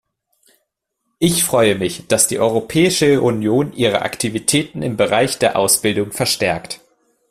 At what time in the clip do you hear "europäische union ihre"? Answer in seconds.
2.39-4.01